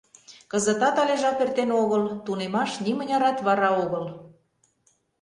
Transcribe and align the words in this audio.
Кызытат 0.51 0.95
але 1.01 1.15
жап 1.23 1.37
эртен 1.43 1.69
огыл, 1.81 2.03
тунемаш 2.25 2.71
нимынярат 2.85 3.37
вара 3.47 3.69
огыл. 3.83 4.05